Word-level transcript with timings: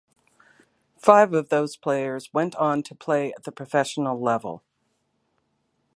Five 0.97 1.31
of 1.31 1.49
those 1.49 1.77
players 1.77 2.33
went 2.33 2.55
on 2.55 2.81
to 2.81 2.95
play 2.95 3.33
at 3.33 3.43
the 3.43 3.51
professional 3.51 4.19
level. 4.19 4.63